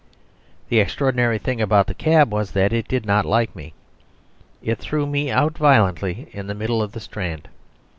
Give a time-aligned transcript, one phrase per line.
[0.69, 3.75] The extraordinary thing about the cab was that it did not like me;
[4.63, 7.47] it threw me out violently in the middle of the Strand.